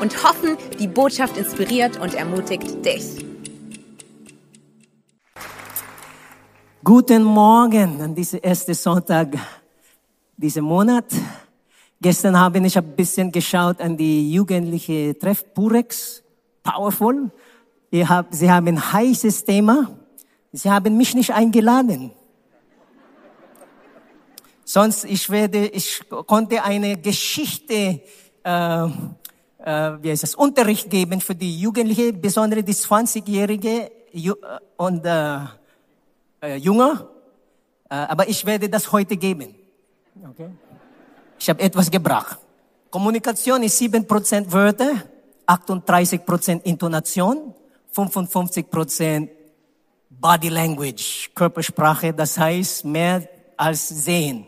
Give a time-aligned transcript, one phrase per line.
[0.00, 3.24] und hoffen, die Botschaft inspiriert und ermutigt dich.
[6.84, 9.36] Guten Morgen an diesem ersten Sonntag
[10.36, 11.04] diesen Monat.
[12.00, 16.22] Gestern habe ich ein bisschen geschaut an die jugendliche Treff Purex,
[16.62, 17.30] Powerful.
[17.90, 19.90] Sie haben ein heißes Thema.
[20.52, 22.12] Sie haben mich nicht eingeladen.
[24.64, 28.00] Sonst ich werde, ich konnte eine Geschichte
[28.44, 28.88] äh,
[29.68, 34.32] äh, wie heißt das, Unterricht geben für die Jugendlichen, besonders die 20-Jährige äh,
[34.76, 35.38] und äh,
[36.40, 37.08] äh, Jünger.
[37.90, 39.54] Äh, aber ich werde das heute geben.
[40.30, 40.48] Okay?
[41.38, 42.38] Ich habe etwas gebracht.
[42.90, 45.02] Kommunikation ist 7% Wörter,
[45.46, 47.54] 38% Intonation,
[47.94, 49.28] 55%
[50.08, 54.46] Body Language, Körpersprache, das heißt mehr als sehen.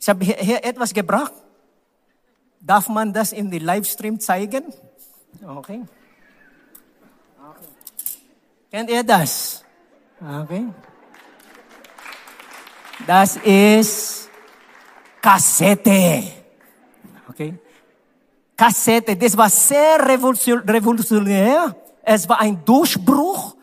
[0.00, 1.32] Ich habe hier, hier etwas gebracht.
[2.64, 4.62] Darf man das in den Livestream zeigen?
[5.44, 5.82] Okay.
[7.36, 7.68] okay.
[8.70, 9.64] Kennt ihr das?
[10.20, 10.66] Okay.
[13.04, 14.30] Das ist
[15.20, 16.22] Kassette.
[17.28, 17.58] Okay.
[18.56, 21.74] Kassette, das war sehr revolutionär.
[22.04, 23.56] Es war ein Durchbruch,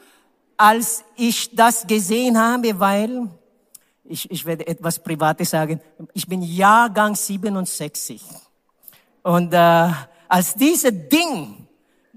[0.58, 3.30] als ich das gesehen habe, weil
[4.04, 5.80] ich, ich werde etwas Privates sagen.
[6.14, 8.22] Ich bin Jahrgang 67.
[9.30, 9.92] Und äh,
[10.28, 11.68] als dieses Ding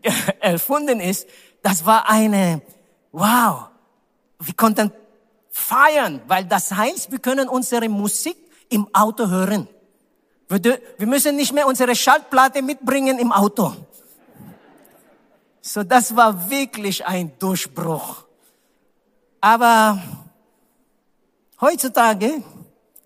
[0.41, 1.29] erfunden ist,
[1.63, 2.63] das war eine,
[3.13, 3.69] wow,
[4.39, 4.91] wir konnten
[5.51, 8.39] feiern, weil das heißt, wir können unsere Musik
[8.71, 9.69] im Auto hören.
[10.49, 13.77] Wir, wir müssen nicht mehr unsere Schaltplatte mitbringen im Auto.
[15.61, 18.25] So, das war wirklich ein Durchbruch.
[19.39, 20.03] Aber
[21.61, 22.43] heutzutage,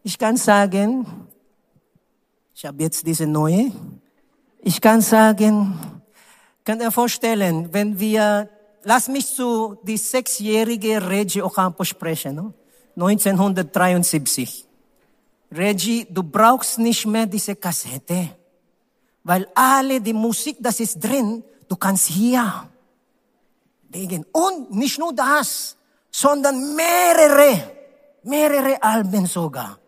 [0.04, 1.25] ich kann sagen,
[2.56, 3.70] ich habe jetzt diese neue.
[4.62, 5.78] Ich kann sagen,
[6.64, 8.48] kann ihr vorstellen, wenn wir,
[8.82, 12.54] lass mich zu die sechsjährige Reggie Ocampo sprechen, no?
[12.96, 14.66] 1973.
[15.52, 18.30] Reggie, du brauchst nicht mehr diese Kassette,
[19.22, 22.70] weil alle die Musik, das ist drin, du kannst hier
[23.92, 24.24] legen.
[24.32, 25.76] Und nicht nur das,
[26.10, 27.70] sondern mehrere,
[28.22, 29.78] mehrere Alben sogar.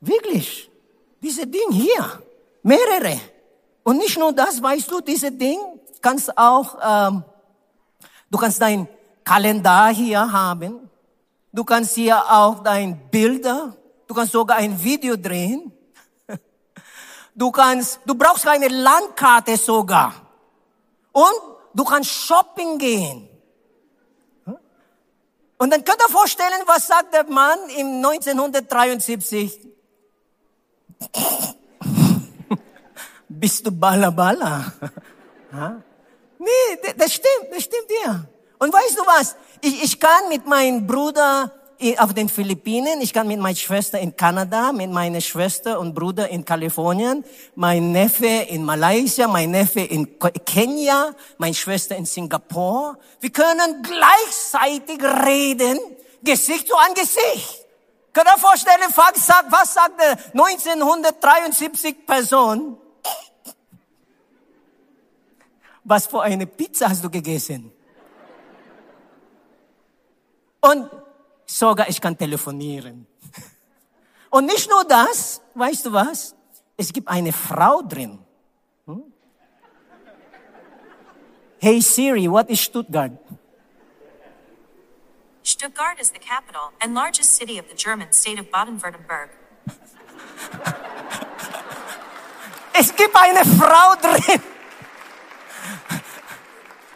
[0.00, 0.67] Wirklich.
[1.20, 2.22] Diese Ding hier,
[2.62, 3.20] mehrere.
[3.82, 5.58] Und nicht nur das, weißt du, diese Ding
[6.00, 7.24] kannst auch, ähm,
[8.30, 8.88] du kannst dein
[9.24, 10.88] Kalender hier haben.
[11.52, 15.72] Du kannst hier auch dein Bilder, du kannst sogar ein Video drehen.
[17.34, 20.12] Du kannst, du brauchst keine Landkarte sogar.
[21.12, 21.40] Und
[21.72, 23.28] du kannst shopping gehen.
[25.56, 29.68] Und dann könnt ihr vorstellen, was sagt der Mann im 1973?
[33.28, 34.72] Bist du Bala-Bala?
[36.38, 38.24] nee, das stimmt, das stimmt ja.
[38.58, 39.36] Und weißt du was?
[39.60, 41.52] Ich, ich kann mit meinem Bruder
[41.98, 46.28] auf den Philippinen, ich kann mit meiner Schwester in Kanada, mit meiner Schwester und Bruder
[46.28, 52.98] in Kalifornien, mein Neffe in Malaysia, mein Neffe in Kenia, meine Schwester in Singapur.
[53.20, 55.78] Wir können gleichzeitig reden,
[56.22, 57.67] Gesicht zu Angesicht.
[58.12, 62.78] Könnt ihr vorstellen, was sagt, der 1973 Person?
[65.84, 67.72] Was für eine Pizza hast du gegessen?
[70.60, 70.90] Und
[71.46, 73.06] sogar ich kann telefonieren.
[74.30, 76.34] Und nicht nur das, weißt du was?
[76.76, 78.18] Es gibt eine Frau drin.
[78.86, 79.02] Hm?
[81.58, 83.12] Hey Siri, what is Stuttgart?
[85.48, 89.30] Stuttgart is the capital and largest city of the German state of Baden-Württemberg.
[92.80, 94.40] Es gibt eine Frau drin.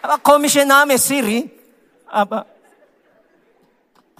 [0.00, 1.50] Aber komischer Name, Siri.
[2.06, 2.46] Aber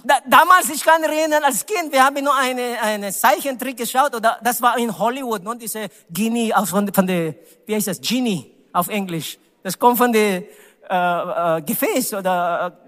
[0.03, 4.39] da, damals, ich kann erinnern, als Kind, wir haben nur eine, eine Zeichentrick geschaut, oder
[4.41, 7.35] das war in Hollywood, ne, diese Genie, von, von der,
[7.65, 9.37] wie heißt das, Genie auf Englisch.
[9.61, 10.43] Das kommt von der
[10.89, 12.82] äh, äh, Gefäß oder äh,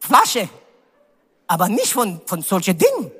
[0.00, 0.48] Flasche,
[1.46, 3.12] aber nicht von, von solchen Dingen.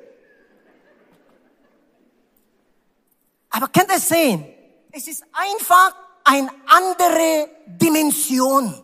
[3.49, 4.45] Aber könnt ihr sehen?
[4.91, 8.83] Es ist einfach eine andere Dimension.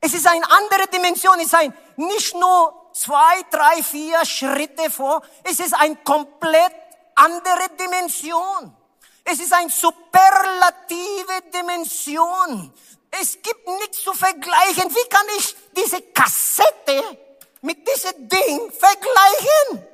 [0.00, 1.38] Es ist eine andere Dimension.
[1.38, 5.22] Es ist ein, nicht nur zwei, drei, vier Schritte vor.
[5.44, 6.74] Es ist eine komplett
[7.14, 8.76] andere Dimension.
[9.24, 12.72] Es ist eine superlative Dimension.
[13.20, 14.90] Es gibt nichts zu vergleichen.
[14.90, 17.18] Wie kann ich diese Kassette
[17.60, 19.86] mit diesem Ding vergleichen?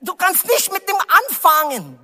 [0.00, 0.96] Du kannst nicht mit dem
[1.28, 1.98] anfangen.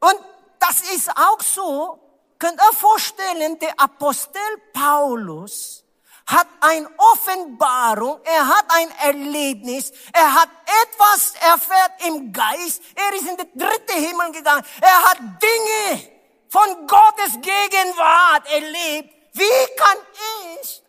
[0.00, 0.20] Und
[0.58, 2.00] das ist auch so,
[2.38, 4.40] könnt ihr vorstellen, der Apostel
[4.72, 5.84] Paulus
[6.28, 10.50] hat eine Offenbarung, er hat ein Erlebnis, er hat
[10.84, 16.10] etwas erfährt im Geist, er ist in den dritten Himmel gegangen, er hat Dinge
[16.50, 19.14] von Gottes Gegenwart erlebt.
[19.32, 19.98] Wie kann
[20.60, 20.82] ich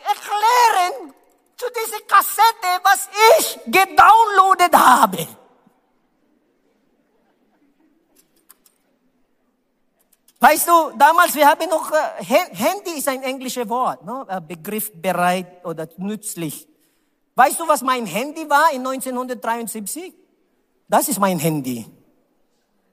[0.00, 1.14] erklären
[1.56, 3.08] zu dieser Kassette, was
[3.38, 5.26] ich gedownloadet habe?
[10.46, 14.24] Weißt du, damals, wir haben noch, äh, Handy ist ein englisches Wort, ne?
[14.46, 16.68] Begriff bereit oder nützlich.
[17.34, 20.14] Weißt du, was mein Handy war in 1973?
[20.86, 21.84] Das ist mein Handy.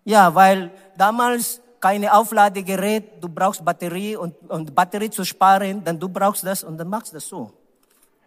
[0.03, 6.09] Ja, weil damals keine Aufladegerät, du brauchst Batterie und, und Batterie zu sparen, dann du
[6.09, 7.51] brauchst das und dann machst du das so.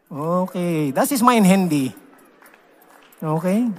[0.08, 1.92] Okay, das ist mein Handy.
[3.20, 3.72] Okay.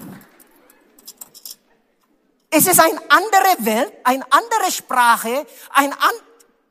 [2.57, 6.11] Es ist eine andere Welt, eine andere Sprache, ein an,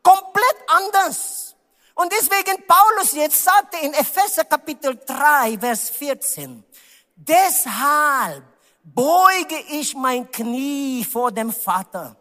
[0.02, 1.54] komplett anders.
[1.94, 6.64] Und deswegen Paulus jetzt sagte in Epheser Kapitel 3, Vers 14,
[7.14, 8.42] deshalb
[8.82, 12.16] beuge ich mein Knie vor dem Vater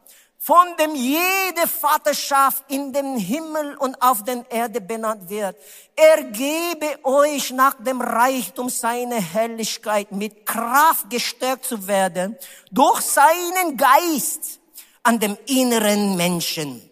[0.45, 5.55] von dem jede Vaterschaft in dem Himmel und auf den Erde benannt wird.
[5.95, 12.37] Er gebe euch nach dem Reichtum seiner Herrlichkeit mit Kraft gestärkt zu werden
[12.71, 14.59] durch seinen Geist
[15.01, 16.91] an dem inneren Menschen,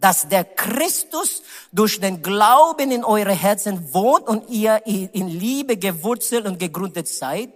[0.00, 1.42] dass der Christus
[1.72, 7.50] durch den Glauben in eure Herzen wohnt und ihr in Liebe gewurzelt und gegründet seid.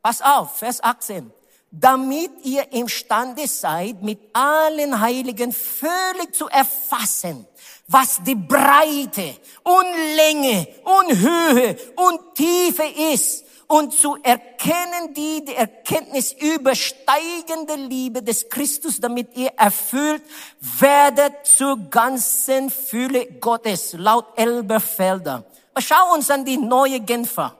[0.00, 1.30] Pass auf, Vers 18
[1.70, 7.46] damit ihr imstande seid, mit allen Heiligen völlig zu erfassen,
[7.86, 9.86] was die Breite und
[10.16, 18.48] Länge und Höhe und Tiefe ist und zu erkennen die, die Erkenntnis übersteigende Liebe des
[18.48, 20.22] Christus, damit ihr erfüllt
[20.60, 25.44] werdet zur ganzen Fülle Gottes, laut Elberfelder.
[25.78, 27.56] Schau uns an die neue Genfer.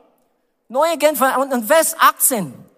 [0.68, 2.69] Neue Genfer und Vers 18.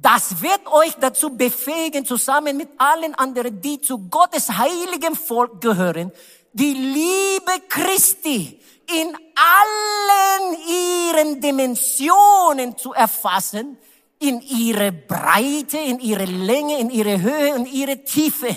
[0.00, 6.12] Das wird euch dazu befähigen, zusammen mit allen anderen, die zu Gottes heiligem Volk gehören,
[6.52, 13.76] die Liebe Christi in allen ihren Dimensionen zu erfassen,
[14.20, 18.54] in ihre Breite, in ihre Länge, in ihre Höhe und ihre Tiefe.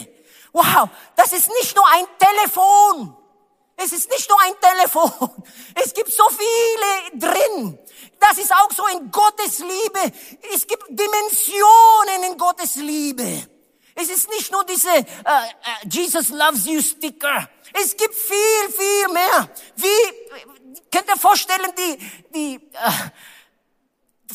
[0.54, 3.16] Wow, das ist nicht nur ein Telefon.
[3.83, 5.44] Es ist nicht nur ein Telefon.
[5.83, 7.80] Es gibt so viele drin.
[8.19, 10.16] Das ist auch so in Gottes Liebe.
[10.54, 13.48] Es gibt Dimensionen in Gottes Liebe.
[13.95, 17.50] Es ist nicht nur diese uh, uh, Jesus loves you Sticker.
[17.74, 19.50] Es gibt viel, viel mehr.
[19.75, 21.98] Wie könnt ihr vorstellen die
[22.34, 22.92] die uh,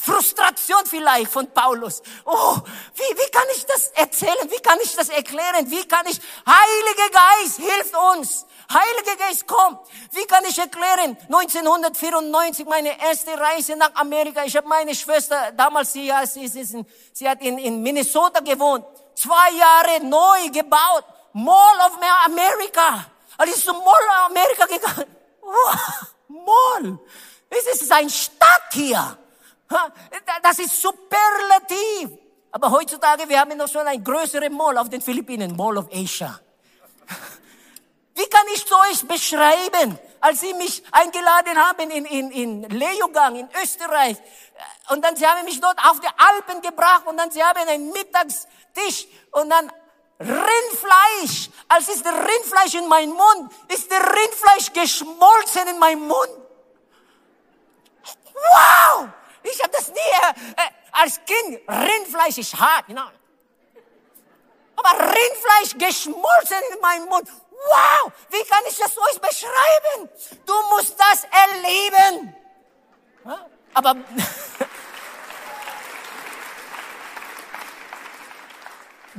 [0.00, 2.02] Frustration vielleicht von Paulus.
[2.24, 2.56] Oh,
[2.94, 4.50] wie, wie kann ich das erzählen?
[4.50, 5.70] Wie kann ich das erklären?
[5.70, 8.46] Wie kann ich, Heiliger Geist, hilft uns.
[8.72, 9.78] Heiliger Geist, komm.
[10.12, 11.16] Wie kann ich erklären?
[11.28, 14.44] 1994, meine erste Reise nach Amerika.
[14.44, 18.84] Ich habe meine Schwester, damals, sie, sie, sie, sie hat in, in Minnesota gewohnt.
[19.14, 21.04] Zwei Jahre neu gebaut.
[21.32, 23.06] Mall of America.
[23.36, 25.06] Also ist zum Mall of Amerika gegangen.
[25.46, 26.98] Wow, Mall.
[27.48, 29.16] Es ist ein Stadt hier.
[30.42, 32.10] Das ist superlativ.
[32.52, 36.40] Aber heutzutage, wir haben noch so ein größere Mall auf den Philippinen, Mall of Asia.
[38.14, 43.36] Wie kann ich zu euch beschreiben, als sie mich eingeladen haben in, in, in Leogang
[43.36, 44.16] in Österreich
[44.88, 47.92] und dann sie haben mich dort auf die Alpen gebracht und dann sie haben einen
[47.92, 49.70] Mittagstisch und dann
[50.18, 51.50] Rindfleisch.
[51.68, 56.30] Als ist der Rindfleisch in meinem Mund, ist der Rindfleisch geschmolzen in meinem Mund.
[58.32, 59.08] Wow!
[59.52, 61.60] Ich habe das nie äh, als Kind.
[61.68, 63.08] Rindfleisch ist hart, genau.
[64.76, 67.28] Aber Rindfleisch geschmolzen in meinem Mund.
[67.50, 70.08] Wow, wie kann ich das euch beschreiben?
[70.44, 72.34] Du musst das erleben.
[73.72, 73.94] Aber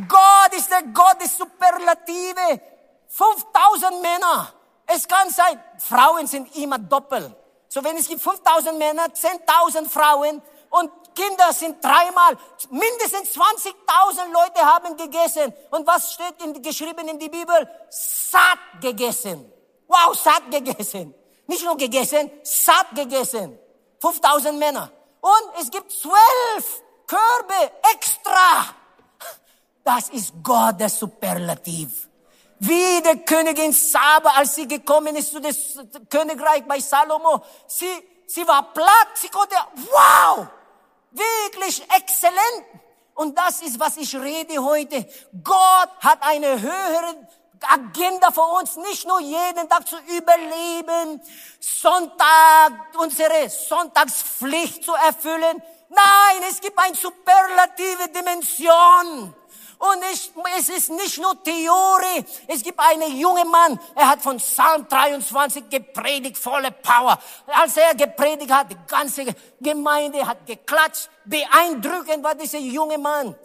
[0.08, 2.62] Gott ist der Gott des Superlative.
[3.08, 4.54] 5000 Männer.
[4.86, 7.36] Es kann sein, Frauen sind immer doppelt.
[7.70, 12.38] So wenn es gibt 5000 Männer, 10.000 Frauen und Kinder sind dreimal,
[12.70, 15.54] mindestens 20.000 Leute haben gegessen.
[15.72, 17.70] Und was steht in, geschrieben in die Bibel?
[17.90, 19.52] Satt gegessen.
[19.88, 21.14] Wow, satt gegessen.
[21.48, 23.58] Nicht nur gegessen, satt gegessen.
[24.02, 24.92] 5.000 Männer.
[25.22, 28.76] Und es gibt zwölf Körbe extra.
[29.84, 32.10] Das ist Gott der Superlativ.
[32.60, 35.78] Wie der Königin Saba, als sie gekommen ist zu das
[36.10, 37.90] Königreich bei Salomo, sie,
[38.26, 40.48] sie war platt, sie konnte, wow,
[41.12, 42.66] wirklich exzellent.
[43.14, 45.08] Und das ist, was ich rede heute.
[45.44, 47.28] Gott hat eine höhere
[47.62, 51.22] Agenda für uns, nicht nur jeden Tag zu überleben,
[51.60, 55.62] Sonntag, unsere Sonntagspflicht zu erfüllen.
[55.90, 59.34] Nein, es gibt eine superlative Dimension.
[59.80, 62.26] Und ich, es ist nicht nur Theorie.
[62.48, 67.20] Es gibt einen jungen Mann, er hat von Psalm 23 gepredigt, volle Power.
[67.46, 69.26] Als er gepredigt hat, die ganze
[69.60, 71.10] Gemeinde hat geklatscht.
[71.26, 73.36] Beeindruckend war dieser junge Mann.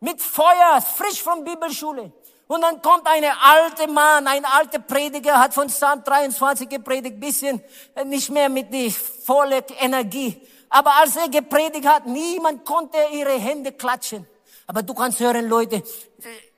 [0.00, 2.12] Mit Feuer, frisch von Bibelschule.
[2.46, 7.62] Und dann kommt eine alte Mann, ein alter Prediger, hat von Psalm 23 gepredigt, bisschen
[7.94, 10.40] äh, nicht mehr mit die volle Energie.
[10.68, 14.26] Aber als er gepredigt hat, niemand konnte ihre Hände klatschen.
[14.66, 15.82] Aber du kannst hören, Leute,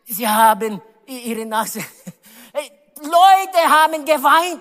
[0.04, 1.80] sie haben ihre Nase.
[3.00, 4.60] Leute haben geweint.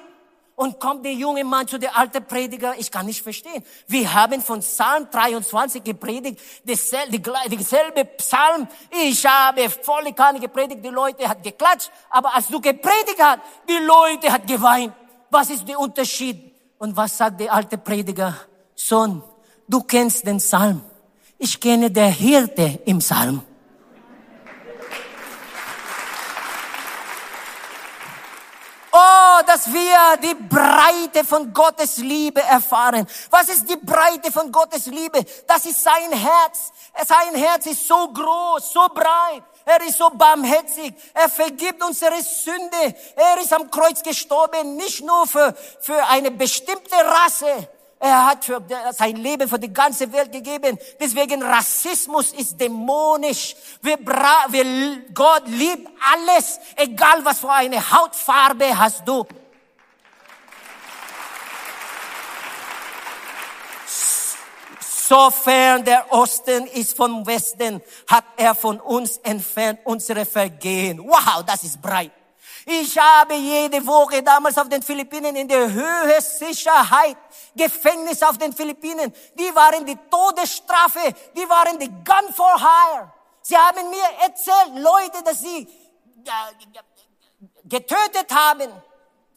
[0.57, 3.61] Und kommt der junge Mann zu der alten Prediger, ich kann nicht verstehen.
[3.87, 8.65] Wir haben von Psalm 23 gepredigt, dieselbe Psalm.
[8.89, 11.91] Ich habe volle Kanne gepredigt, die Leute hat geklatscht.
[12.09, 14.93] Aber als du gepredigt hast, die Leute hat geweint.
[15.29, 16.55] Was ist der Unterschied?
[16.77, 18.37] Und was sagt der alte Prediger?
[18.75, 19.21] Sohn,
[19.67, 20.81] du kennst den Psalm.
[21.37, 23.43] Ich kenne der Hirte im Psalm.
[28.97, 33.05] Oh, dass wir die Breite von Gottes Liebe erfahren.
[33.29, 35.25] Was ist die Breite von Gottes Liebe?
[35.45, 36.71] Das ist sein Herz.
[37.05, 39.43] Sein Herz ist so groß, so breit.
[39.65, 40.93] Er ist so barmherzig.
[41.13, 42.95] Er vergibt unsere Sünde.
[43.17, 47.67] Er ist am Kreuz gestorben, nicht nur für, für eine bestimmte Rasse,
[47.99, 48.61] er hat für
[48.91, 50.77] sein Leben für die ganze Welt gegeben.
[50.99, 53.55] Deswegen Rassismus ist dämonisch.
[53.81, 59.25] Wir, bra wir, Gott liebt alles, egal was für eine Hautfarbe hast du.
[65.07, 70.99] Sofern der Osten ist vom Westen, hat er von uns entfernt unsere Vergehen.
[70.99, 72.11] Wow, das ist breit.
[72.67, 77.17] Ich habe jede Woche damals auf den Philippinen in der Höhe Sicherheit,
[77.55, 79.13] Gefängnis auf den Philippinen.
[79.37, 83.13] Die waren die Todesstrafe, die waren die Gun for Hire.
[83.43, 85.67] Sie haben mir erzählt, Leute, dass sie
[87.65, 88.71] getötet haben.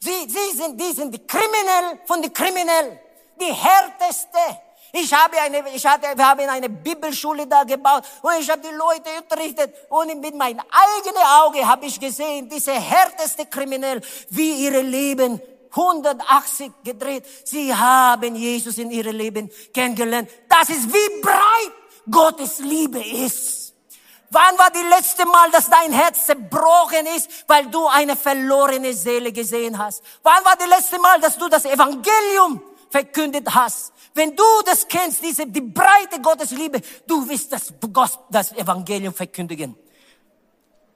[0.00, 2.98] Sie, sie sind, die sind die Kriminellen von den Kriminellen.
[3.38, 4.38] Die härteste.
[4.92, 8.74] Ich habe eine, ich hatte, wir haben eine Bibelschule da gebaut und ich habe die
[8.74, 14.80] Leute unterrichtet und mit meinem eigenen Auge habe ich gesehen, diese härteste Kriminell, wie ihre
[14.80, 15.40] Leben
[15.70, 17.24] 180 gedreht.
[17.44, 20.30] Sie haben Jesus in ihrem Leben kennengelernt.
[20.48, 21.72] Das ist wie breit
[22.10, 23.74] Gottes Liebe ist.
[24.30, 29.32] Wann war die letzte Mal, dass dein Herz zerbrochen ist, weil du eine verlorene Seele
[29.32, 30.02] gesehen hast?
[30.22, 33.92] Wann war die letzte Mal, dass du das Evangelium verkündet hast?
[34.14, 37.72] Wenn du das kennst, diese, die Breite Gottes Liebe, du wirst das,
[38.30, 39.76] das Evangelium verkündigen.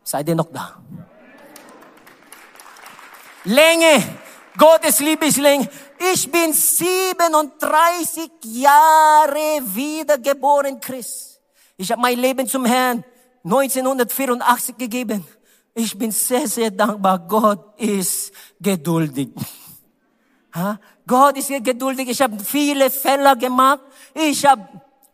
[0.02, 0.82] Seid ihr noch da?
[3.44, 4.18] Länge.
[4.56, 5.68] Gottes Liebe ist Länge.
[6.12, 11.40] Ich bin 37 Jahre wiedergeboren Christ.
[11.76, 13.04] Ich habe mein Leben zum Herrn
[13.44, 15.26] 1984 gegeben.
[15.74, 17.18] Ich bin sehr, sehr dankbar.
[17.26, 19.30] Gott ist geduldig.
[21.06, 22.08] Gott ist geduldig.
[22.08, 23.80] Ich habe viele Fälle gemacht.
[24.14, 24.68] Ich habe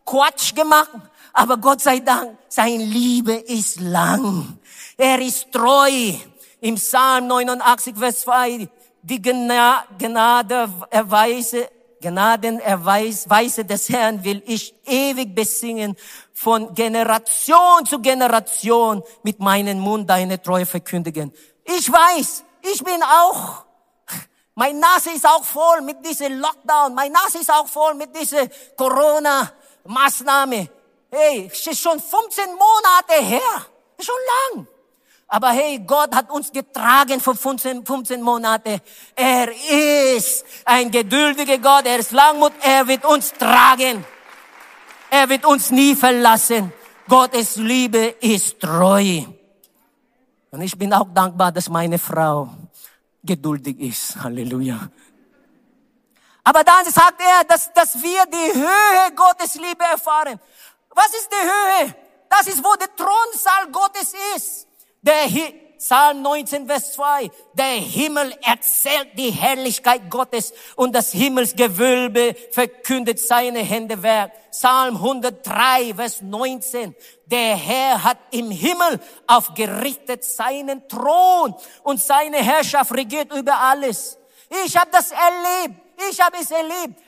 [0.05, 0.91] Quatsch gemacht.
[1.33, 4.59] Aber Gott sei Dank, sein Liebe ist lang.
[4.97, 6.13] Er ist treu.
[6.61, 8.69] Im Psalm 89, Vers 2,
[9.03, 11.69] die Gnade erweise,
[12.01, 15.97] Gnadenerweise des Herrn will ich ewig besingen,
[16.33, 21.33] von Generation zu Generation mit meinem Mund deine Treue verkündigen.
[21.65, 23.65] Ich weiß, ich bin auch
[24.59, 26.93] mein Nase ist auch voll mit diesem Lockdown.
[26.93, 30.69] Mein Nase ist auch voll mit dieser Corona-Maßnahme.
[31.09, 33.67] Hey, es ist schon 15 Monate her.
[34.01, 34.67] Schon lang.
[35.29, 38.81] Aber hey, Gott hat uns getragen für 15, 15 Monate.
[39.15, 39.49] Er
[40.17, 41.87] ist ein geduldiger Gott.
[41.87, 42.53] Er ist Langmut.
[42.61, 44.05] Er wird uns tragen.
[45.09, 46.73] Er wird uns nie verlassen.
[47.09, 49.23] Gottes Liebe ist treu.
[50.51, 52.49] Und ich bin auch dankbar, dass meine Frau
[53.23, 54.17] geduldig ist.
[54.23, 54.91] Halleluja.
[56.45, 60.41] Aber dann sagt er, dass, dass wir die Höhe Gottes Liebe erfahren.
[60.91, 61.95] Was ist die Höhe?
[62.29, 64.67] Das ist, wo der Thronsaal Gottes ist.
[65.03, 65.25] Der
[65.79, 67.31] Psalm 19, Vers 2.
[67.55, 74.33] Der Himmel erzählt die Herrlichkeit Gottes und das Himmelsgewölbe verkündet seine Händewerk.
[74.51, 76.97] Psalm 103, Vers 19.
[77.27, 81.55] Der Herr hat im Himmel aufgerichtet seinen Thron
[81.85, 84.19] und seine Herrschaft regiert über alles.
[84.65, 85.81] Ich habe das erlebt.
[86.11, 86.99] Ich habe es erlebt.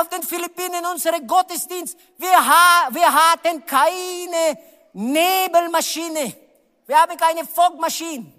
[0.00, 1.98] Auf den Philippinen, unsere Gottesdienst.
[2.16, 4.58] Wir, ha wir hatten keine
[4.94, 6.43] Nebelmaschine.
[6.86, 8.32] Wir haben keine Fogmaschine.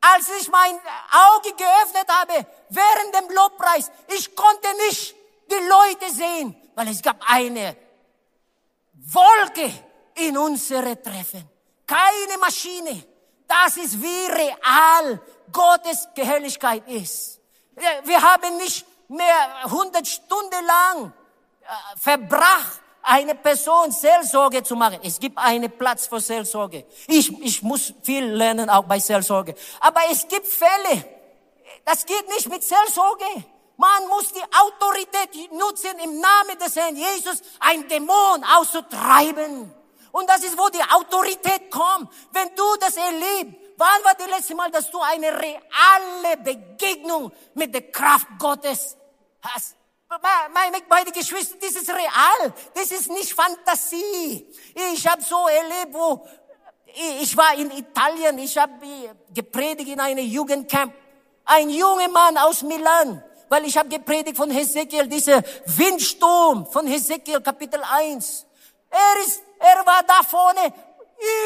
[0.00, 0.78] Als ich mein
[1.10, 5.14] Auge geöffnet habe während dem Lobpreis, ich konnte nicht
[5.50, 7.76] die Leute sehen, weil es gab eine
[8.92, 9.72] Wolke
[10.14, 11.48] in unsere Treffen.
[11.86, 13.04] Keine Maschine.
[13.46, 15.20] Das ist wie real
[15.52, 17.40] Gottes Gehelligkeit ist.
[18.04, 21.12] Wir haben nicht mehr 100 Stunden lang
[21.62, 24.98] äh, verbracht, eine Person Seelsorge zu machen.
[25.02, 26.84] Es gibt einen Platz für Seelsorge.
[27.06, 29.54] Ich, ich muss viel lernen auch bei Seelsorge.
[29.80, 31.04] Aber es gibt Fälle,
[31.84, 33.24] das geht nicht mit Seelsorge.
[33.76, 39.72] Man muss die Autorität nutzen, im Namen des Herrn Jesus ein Dämon auszutreiben.
[40.10, 42.10] Und das ist, wo die Autorität kommt.
[42.32, 47.72] Wenn du das erlebst, wann war das letzte Mal, dass du eine reale Begegnung mit
[47.72, 48.96] der Kraft Gottes
[49.42, 49.76] hast?
[50.08, 52.54] Meine, meine Geschwister, das ist real.
[52.74, 54.46] Das ist nicht Fantasie.
[54.92, 56.26] Ich habe so erlebt, wo
[57.20, 58.72] ich war in Italien, ich habe
[59.34, 60.94] gepredigt in einem Jugendcamp.
[61.44, 67.40] Ein junger Mann aus Milan, weil ich habe gepredigt von Hesekiel, dieser Windsturm von Hesekiel
[67.40, 68.46] Kapitel 1.
[68.90, 70.72] Er ist, er war da vorne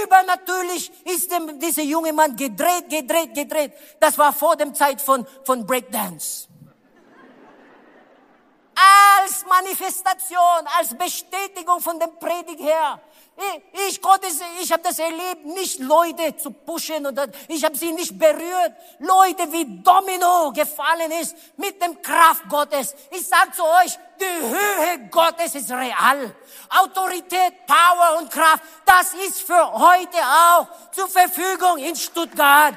[0.02, 3.73] Übernatürlich ist dem, dieser junge Mann gedreht, gedreht, gedreht.
[4.00, 6.50] Das war vor dem Zeit von, von Breakdance
[9.22, 13.00] als Manifestation, als Bestätigung von dem Predigt her.
[13.37, 14.00] Ich, ich
[14.60, 18.72] ich habe das erlebt, nicht Leute zu pushen oder ich habe sie nicht berührt.
[18.99, 22.94] Leute wie Domino gefallen ist mit dem Kraft Gottes.
[23.11, 26.35] Ich sage zu euch, die Höhe Gottes ist real.
[26.68, 32.74] Autorität, Power und Kraft, das ist für heute auch zur Verfügung in Stuttgart.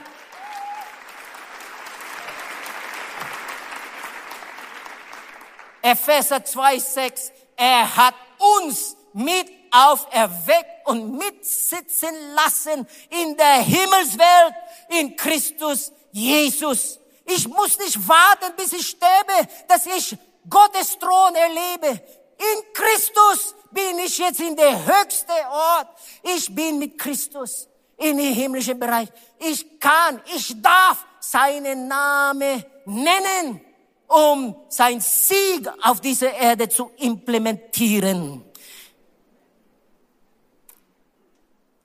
[5.83, 14.53] Epheser 2,6, er hat uns mit auferweckt und mitsitzen lassen in der Himmelswelt
[14.89, 16.99] in Christus Jesus.
[17.25, 20.17] Ich muss nicht warten, bis ich sterbe, dass ich
[20.49, 22.01] Gottes Thron erlebe.
[22.37, 25.87] In Christus bin ich jetzt in der höchste Ort.
[26.23, 27.67] Ich bin mit Christus
[27.97, 29.09] in den himmlischen Bereich.
[29.39, 33.72] Ich kann, ich darf seinen Namen nennen
[34.13, 38.43] um sein Sieg auf dieser Erde zu implementieren.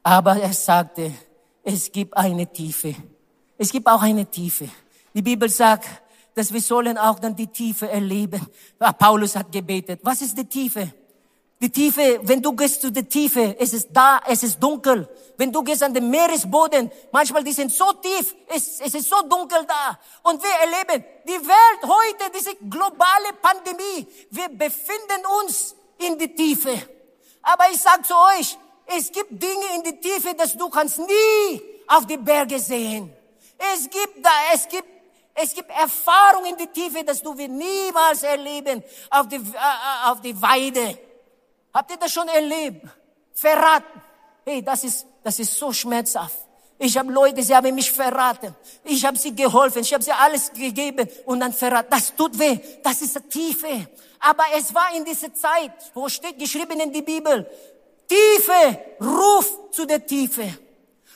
[0.03, 1.13] Aber er sagte,
[1.63, 2.95] es gibt eine Tiefe.
[3.57, 4.69] Es gibt auch eine Tiefe.
[5.13, 5.87] Die Bibel sagt,
[6.35, 8.47] dass wir sollen auch dann die Tiefe erleben.
[8.99, 10.01] Paulus hat gebetet.
[10.03, 10.93] Was ist die Tiefe?
[11.61, 15.09] Die Tiefe, wenn du gehst zu der Tiefe, es ist da, es ist dunkel.
[15.37, 19.23] Wenn du gehst an den Meeresboden, manchmal die sind so tief, es, es ist so
[19.23, 19.99] dunkel da.
[20.23, 24.07] Und wir erleben die Welt heute, diese globale Pandemie.
[24.31, 26.81] Wir befinden uns in die Tiefe.
[27.43, 31.63] Aber ich sage zu euch, es gibt Dinge in die Tiefe, dass du kannst nie
[31.89, 33.13] auf die Berge sehen.
[33.75, 34.87] Es gibt da, es gibt
[35.41, 40.11] es gibt Erfahrungen in die Tiefe, dass du wir niemals erleben auf die, äh, äh
[40.11, 40.99] auf die Weide.
[41.73, 42.87] Habt ihr das schon erlebt?
[43.33, 44.03] Verraten.
[44.45, 46.39] Hey, das ist, das ist so schmerzhaft.
[46.79, 48.55] Ich habe Leute, sie haben mich verraten.
[48.85, 49.83] Ich habe sie geholfen.
[49.83, 51.89] Ich habe sie alles gegeben und dann verraten.
[51.91, 52.59] Das tut weh.
[52.83, 53.89] Das ist Tiefe.
[54.21, 57.49] Aber es war in dieser Zeit, wo steht geschrieben in die Bibel,
[58.07, 60.43] Tiefe, ruf zu der Tiefe.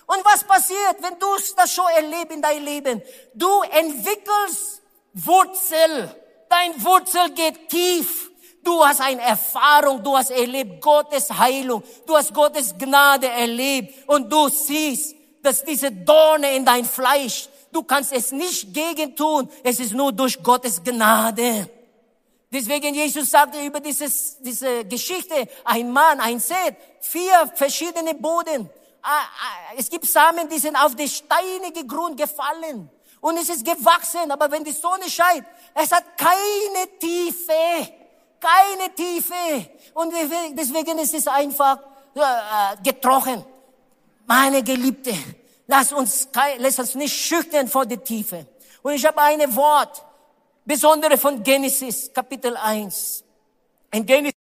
[0.06, 3.02] Und was passiert, wenn du das schon erlebst in deinem Leben?
[3.34, 4.82] Du entwickelst
[5.14, 6.14] Wurzel.
[6.48, 8.31] Dein Wurzel geht tief.
[8.62, 14.32] Du hast eine Erfahrung, du hast erlebt Gottes Heilung, du hast Gottes Gnade erlebt und
[14.32, 19.80] du siehst, dass diese Dorne in dein Fleisch, du kannst es nicht gegen tun, es
[19.80, 21.68] ist nur durch Gottes Gnade.
[22.52, 28.70] Deswegen Jesus sagte über dieses, diese Geschichte, ein Mann, ein Seth, vier verschiedene Boden.
[29.02, 32.88] Ah, ah, es gibt Samen, die sind auf den steinigen Grund gefallen.
[33.20, 35.44] Und es ist gewachsen, aber wenn die Sonne scheint,
[35.74, 38.01] es hat keine Tiefe
[38.42, 39.70] keine Tiefe.
[39.94, 40.12] Und
[40.56, 41.78] deswegen ist es einfach
[42.14, 43.44] äh, getrochen.
[44.26, 45.14] Meine Geliebte,
[45.66, 46.28] lass uns,
[46.58, 48.46] lass uns nicht schüchtern vor der Tiefe.
[48.82, 50.04] Und ich habe ein Wort.
[50.64, 53.24] Besondere von Genesis, Kapitel 1.
[53.92, 54.32] In Genesis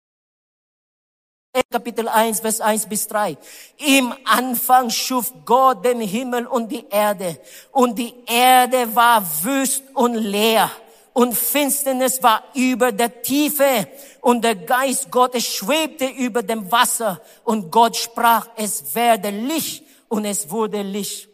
[1.69, 3.37] Kapitel 1, Vers 1 bis 3.
[3.79, 7.41] Im Anfang schuf Gott den Himmel und die Erde.
[7.73, 10.71] Und die Erde war wüst und leer.
[11.13, 13.89] Und Finsternis war über der Tiefe.
[14.21, 17.21] Und der Geist Gottes schwebte über dem Wasser.
[17.45, 19.85] Und Gott sprach, es werde Licht.
[20.09, 21.29] Und es wurde Licht.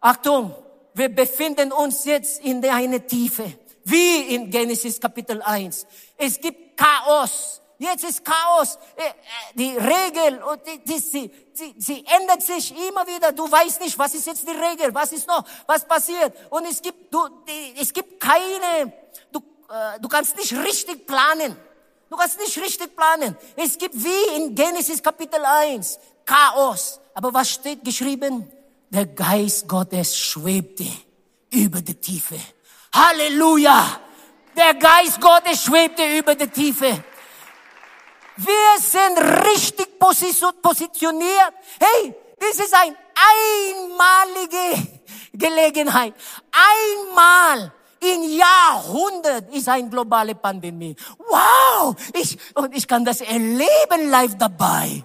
[0.00, 0.54] Achtung,
[0.94, 3.52] wir befinden uns jetzt in der eine Tiefe.
[3.84, 5.86] Wie in Genesis Kapitel 1.
[6.16, 7.60] Es gibt Chaos.
[7.78, 8.78] Jetzt ist Chaos.
[8.96, 9.12] Äh, äh,
[9.54, 10.42] die Regel,
[10.86, 13.32] die, sie, sie, sie ändert sich immer wieder.
[13.32, 16.34] Du weißt nicht, was ist jetzt die Regel, was ist noch, was passiert.
[16.50, 17.20] Und es gibt, du,
[17.78, 18.92] es gibt keine,
[19.32, 21.56] du, äh, du kannst nicht richtig planen.
[22.08, 23.36] Du kannst nicht richtig planen.
[23.56, 27.00] Es gibt wie in Genesis Kapitel 1 Chaos.
[27.14, 28.50] Aber was steht geschrieben?
[28.90, 30.86] Der Geist Gottes schwebte
[31.50, 32.38] über die Tiefe.
[32.92, 34.00] Halleluja!
[34.56, 37.04] Der Geist Gottes schwebte über die Tiefe.
[38.36, 41.52] Wir sind richtig positioniert.
[41.78, 42.96] Hey, das ist eine
[43.32, 44.88] einmalige
[45.32, 46.14] Gelegenheit.
[46.52, 47.72] Einmal
[48.14, 50.94] in Jahrhundert ist eine globale Pandemie.
[51.18, 51.94] Wow!
[52.14, 55.04] Ich, und ich kann das erleben live dabei.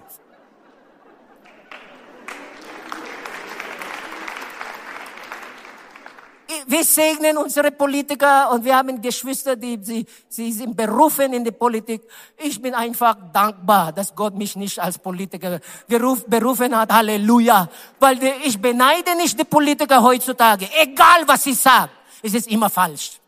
[6.66, 11.52] wir segnen unsere Politiker und wir haben Geschwister, die sie, sie sind berufen in die
[11.52, 12.02] Politik.
[12.36, 16.92] Ich bin einfach dankbar, dass Gott mich nicht als Politiker berufen hat.
[16.92, 17.68] Halleluja.
[17.98, 20.68] Weil ich beneide nicht die Politiker heutzutage.
[20.80, 23.20] Egal was sie sagen, es ist immer falsch.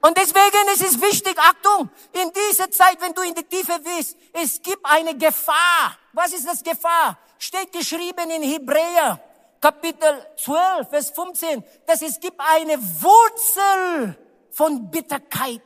[0.00, 4.18] Und deswegen ist es wichtig, Achtung, in dieser Zeit, wenn du in die Tiefe bist,
[4.34, 5.96] es gibt eine Gefahr.
[6.12, 7.18] Was ist das Gefahr?
[7.38, 9.18] Steht geschrieben in Hebräer
[9.64, 14.14] Kapitel 12, Vers 15, dass es gibt eine Wurzel
[14.50, 15.62] von Bitterkeit.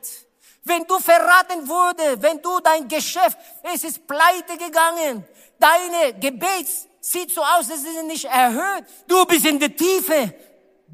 [0.63, 3.37] Wenn du verraten wurde, wenn du dein Geschäft,
[3.73, 5.25] es ist pleite gegangen,
[5.59, 10.33] deine Gebets sieht so aus, es ist nicht erhöht, du bist in der Tiefe,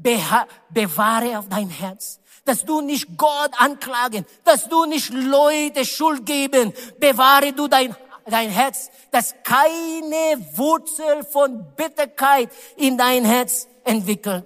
[0.02, 6.24] Beha bewahre auf dein Herz dass du nicht Gott anklagen, dass du nicht Leute Schuld
[6.24, 6.72] geben.
[6.96, 14.44] Bewahre du dein dein Herz, dass keine Wurzel von Bitterkeit in dein Herz entwickelt.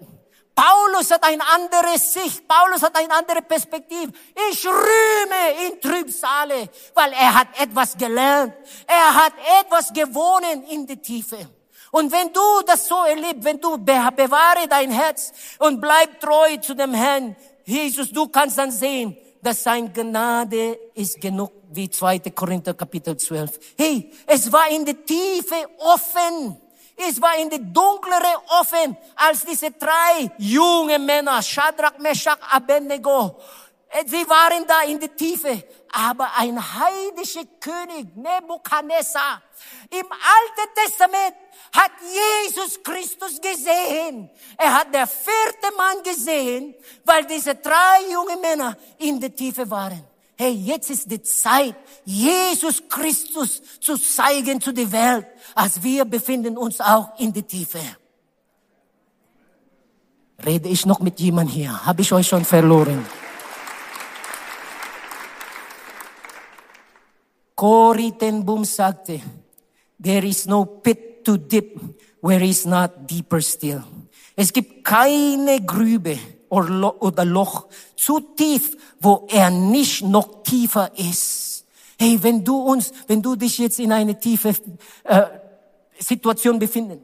[0.55, 4.13] Paulus hat eine andere Sicht, Paulus hat eine andere Perspektive.
[4.51, 8.53] Ich rühme in Trübsale, weil er hat etwas gelernt.
[8.87, 9.33] Er hat
[9.63, 11.49] etwas gewonnen in der Tiefe.
[11.90, 16.74] Und wenn du das so erlebst, wenn du bewahre dein Herz und bleib treu zu
[16.74, 22.18] dem Herrn, Jesus, du kannst dann sehen, dass sein Gnade ist genug, wie 2.
[22.31, 23.59] Korinther Kapitel 12.
[23.79, 26.61] Hey, es war in der Tiefe offen.
[27.09, 33.37] Es war in der dunklere offen, als diese drei junge Männer, Shadrach, Meshach, Abednego,
[34.07, 35.64] Sie waren da in der Tiefe.
[35.92, 39.42] Aber ein heidischer König, Nebuchadnezzar,
[39.90, 41.35] im Alten Testament
[41.72, 44.31] hat Jesus Christus gesehen.
[44.57, 46.74] Er hat der vierte Mann gesehen,
[47.05, 50.05] weil diese drei junge Männer in der Tiefe waren.
[50.37, 51.74] Hey, jetzt ist die Zeit,
[52.05, 57.81] Jesus Christus zu zeigen zu der Welt, als wir befinden uns auch in der Tiefe.
[60.46, 61.85] Rede ich noch mit jemand hier?
[61.85, 63.07] Habe ich euch schon verloren?
[67.61, 69.20] Corrie ten Boom sagte,
[70.03, 71.79] there is no pit too deep
[72.23, 73.83] where is not deeper still.
[74.35, 76.18] Es gibt keine Grübe
[76.49, 81.66] oder Loch zu tief, wo er nicht noch tiefer ist.
[81.99, 84.55] Hey, wenn du uns, wenn du dich jetzt in eine tiefe
[85.05, 85.25] äh,
[85.99, 87.03] Situation befinden,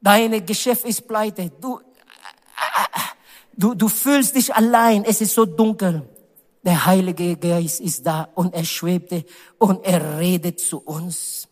[0.00, 3.00] deine Geschäft ist pleite, du, äh,
[3.56, 6.08] du, du fühlst dich allein, es ist so dunkel.
[6.62, 9.24] Der Heilige Geist ist da und er schwebte
[9.58, 11.48] und er redet zu uns.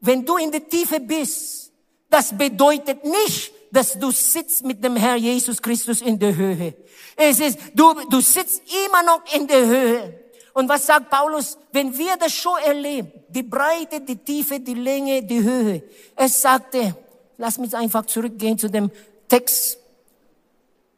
[0.00, 1.72] Wenn du in der Tiefe bist,
[2.10, 6.74] das bedeutet nicht, dass du sitzt mit dem Herr Jesus Christus in der Höhe.
[7.16, 10.20] Es ist, du, du sitzt immer noch in der Höhe.
[10.52, 11.58] Und was sagt Paulus?
[11.72, 15.82] Wenn wir das schon erleben, die Breite, die Tiefe, die Länge, die Höhe.
[16.14, 16.96] Es sagte,
[17.36, 18.90] lass mich einfach zurückgehen zu dem
[19.28, 19.78] Text.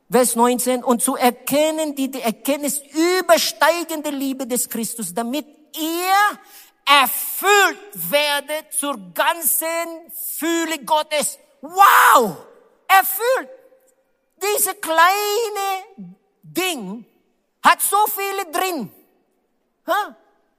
[0.09, 2.81] Vers 19, und zu erkennen die, die Erkenntnis
[3.19, 6.39] übersteigende Liebe des Christus, damit ihr
[6.85, 11.39] erfüllt werdet zur ganzen Fühle Gottes.
[11.61, 12.37] Wow!
[12.87, 13.51] Erfüllt!
[14.41, 17.05] Diese kleine Ding
[17.65, 18.93] hat so viele drin.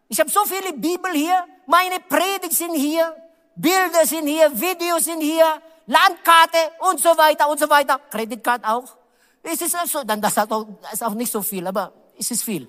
[0.09, 3.15] Ich habe so viele Bibel hier, meine Predigt sind hier,
[3.55, 8.01] Bilder sind hier, Videos sind hier, Landkarte und so weiter und so weiter.
[8.11, 8.96] Kreditkarte auch.
[9.49, 12.43] Es ist also, dann das hat auch, ist auch nicht so viel, aber es ist
[12.43, 12.67] viel.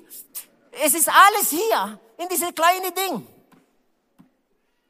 [0.71, 3.27] Es ist alles hier in diese kleine Ding.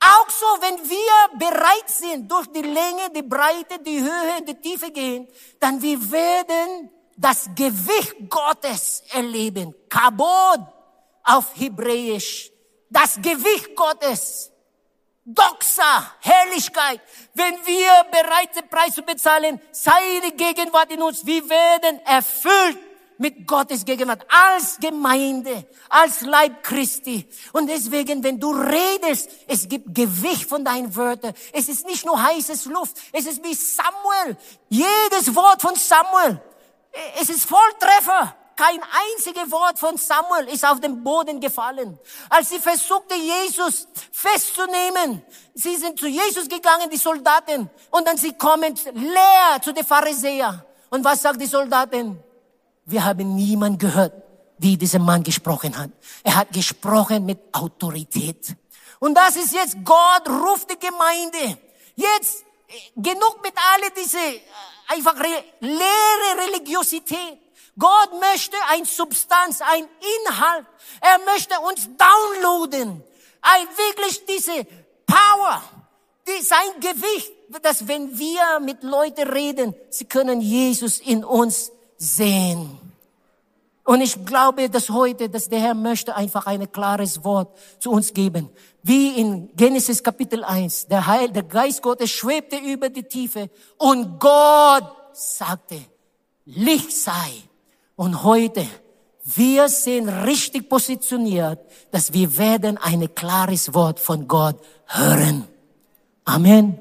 [0.00, 4.90] Auch so, wenn wir bereit sind, durch die Länge, die Breite, die Höhe, die Tiefe
[4.92, 5.26] gehen,
[5.58, 9.74] dann wir werden das Gewicht Gottes erleben.
[9.88, 10.60] Kabod
[11.24, 12.52] auf Hebräisch.
[12.90, 14.52] Das Gewicht Gottes.
[15.30, 17.02] Doxa, Herrlichkeit.
[17.34, 22.78] Wenn wir bereit sind, Preis zu bezahlen, seine Gegenwart in uns, wir werden erfüllt
[23.18, 27.28] mit Gottes Gegenwart als Gemeinde, als Leib Christi.
[27.52, 31.34] Und deswegen, wenn du redest, es gibt Gewicht von deinen Wörtern.
[31.52, 32.96] Es ist nicht nur heißes Luft.
[33.12, 34.34] Es ist wie Samuel.
[34.70, 36.40] Jedes Wort von Samuel.
[37.20, 38.34] Es ist Volltreffer.
[38.58, 41.96] Kein einziges Wort von Samuel ist auf den Boden gefallen.
[42.28, 45.22] Als sie versuchte, Jesus festzunehmen,
[45.54, 50.60] sie sind zu Jesus gegangen, die Soldaten, und dann sie kommen leer zu den Pharisäern.
[50.90, 52.18] Und was sagt die Soldaten?
[52.84, 54.12] Wir haben niemand gehört,
[54.58, 55.90] wie dieser Mann gesprochen hat.
[56.24, 58.56] Er hat gesprochen mit Autorität.
[58.98, 61.58] Und das ist jetzt, Gott ruft die Gemeinde.
[61.94, 62.44] Jetzt
[62.96, 64.40] genug mit alle diese äh,
[64.88, 65.14] einfach
[65.60, 67.38] leere Religiosität.
[67.78, 69.86] Gott möchte ein Substanz, ein
[70.26, 70.66] Inhalt.
[71.00, 73.02] Er möchte uns downloaden.
[73.40, 74.66] Ein wirklich diese
[75.06, 75.62] Power,
[76.26, 82.78] die, sein Gewicht, dass wenn wir mit Leuten reden, sie können Jesus in uns sehen.
[83.84, 88.12] Und ich glaube, dass heute, dass der Herr möchte einfach ein klares Wort zu uns
[88.12, 88.50] geben.
[88.82, 90.88] Wie in Genesis Kapitel 1.
[90.88, 95.80] Der Heil, der Geist Gottes schwebte über die Tiefe und Gott sagte,
[96.44, 97.48] Licht sei.
[97.98, 98.64] Und heute,
[99.24, 101.58] wir sind richtig positioniert,
[101.90, 104.54] dass wir werden ein klares Wort von Gott
[104.86, 105.48] hören.
[106.24, 106.78] Amen.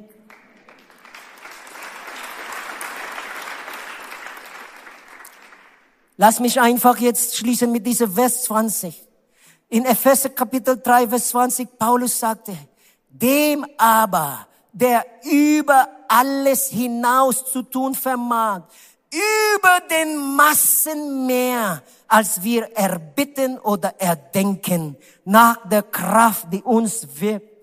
[6.18, 9.04] Lass mich einfach jetzt schließen mit dieser Vers 20.
[9.70, 12.56] In Epheser Kapitel 3, Vers 20, Paulus sagte,
[13.10, 18.66] dem aber, der über alles hinaus zu tun vermag,
[19.12, 27.58] über den Massen mehr, als wir erbitten oder erdenken, nach der Kraft, die uns wirkt.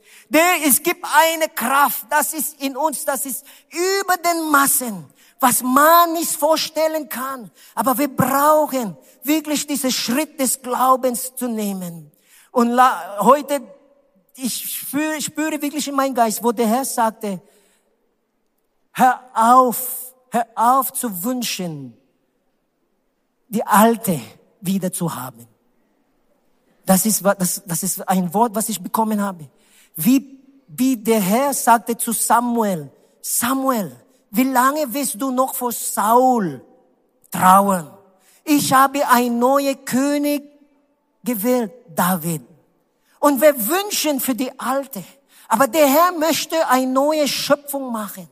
[0.66, 5.06] Es gibt eine Kraft, das ist in uns, das ist über den Massen
[5.44, 7.50] was man nicht vorstellen kann.
[7.74, 12.10] Aber wir brauchen wirklich diesen Schritt des Glaubens zu nehmen.
[12.50, 12.80] Und
[13.20, 13.60] heute,
[14.36, 17.42] ich spüre, spüre wirklich in meinem Geist, wo der Herr sagte,
[18.92, 20.03] hör auf,
[20.34, 21.96] hör auf zu wünschen,
[23.48, 24.20] die alte
[24.60, 25.46] wieder zu haben.
[26.84, 29.48] Das ist, das, das ist ein Wort, was ich bekommen habe.
[29.96, 32.90] Wie, wie der Herr sagte zu Samuel,
[33.22, 33.96] Samuel,
[34.30, 36.62] wie lange wirst du noch vor Saul
[37.30, 37.88] trauen?
[38.42, 40.42] Ich habe einen neuen König
[41.22, 42.42] gewählt, David.
[43.20, 45.02] Und wir wünschen für die Alte.
[45.48, 48.28] Aber der Herr möchte eine neue Schöpfung machen.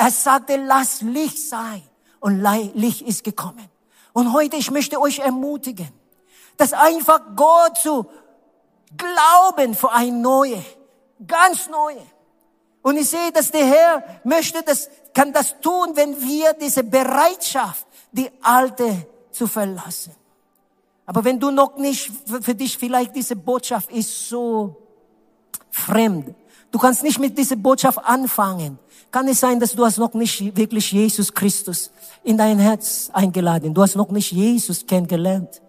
[0.00, 1.82] Er sagte, lass Licht sein.
[2.20, 2.40] Und
[2.74, 3.68] Licht ist gekommen.
[4.14, 5.90] Und heute, ich möchte euch ermutigen,
[6.56, 8.06] dass einfach Gott zu
[8.96, 10.64] glauben für ein neue,
[11.26, 12.00] ganz neue.
[12.80, 17.86] Und ich sehe, dass der Herr möchte, das, kann das tun, wenn wir diese Bereitschaft,
[18.10, 20.16] die alte zu verlassen.
[21.04, 22.10] Aber wenn du noch nicht,
[22.40, 24.76] für dich vielleicht diese Botschaft ist so
[25.70, 26.34] fremd.
[26.70, 28.78] Du kannst nicht mit dieser Botschaft anfangen.
[29.10, 31.90] Kann es sein, dass du hast noch nicht wirklich Jesus Christus
[32.22, 33.74] in dein Herz eingeladen.
[33.74, 35.60] Du hast noch nicht Jesus kennengelernt.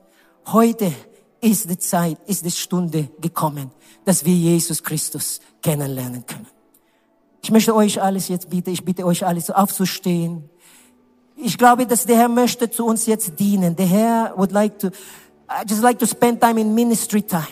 [0.48, 0.94] Heute
[1.40, 3.72] ist die Zeit, ist die Stunde gekommen,
[4.06, 6.48] dass wir Jesus Christus kennenlernen können.
[7.42, 10.48] Ich möchte euch alles jetzt bieten, ich bitte euch alles aufzustehen.
[11.36, 13.76] Ich glaube, dass der Herr möchte zu uns jetzt dienen.
[13.76, 14.90] Der Herr would like to,
[15.50, 17.48] I just like to spend time in ministry time.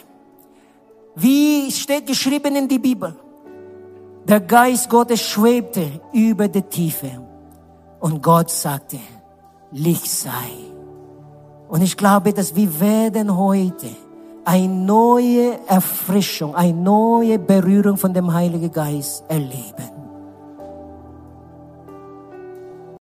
[1.15, 3.15] Wie steht geschrieben in die Bibel?
[4.29, 7.09] Der Geist Gottes schwebte über die Tiefe
[7.99, 8.99] und Gott sagte,
[9.71, 10.51] Licht sei.
[11.67, 13.87] Und ich glaube, dass wir werden heute
[14.45, 19.98] eine neue Erfrischung, eine neue Berührung von dem Heiligen Geist erleben.